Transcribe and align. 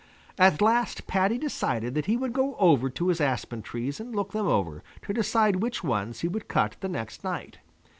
At 0.39 0.63
last 0.63 1.05
Paddy 1.05 1.37
decided 1.37 1.93
that 1.93 2.07
he 2.07 2.17
would 2.17 2.33
go 2.33 2.55
over 2.55 2.89
to 2.89 3.07
his 3.09 3.21
aspen 3.21 3.61
trees 3.61 3.99
and 3.99 4.15
look 4.15 4.31
them 4.31 4.47
over 4.47 4.81
to 5.03 5.13
decide 5.13 5.57
which 5.57 5.83
ones 5.83 6.21
he 6.21 6.27
would 6.27 6.47
cut 6.47 6.75
the 6.79 6.89
next 6.89 7.23
night. 7.23 7.59